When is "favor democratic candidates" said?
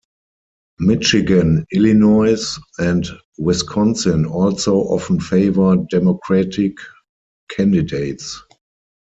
5.19-8.41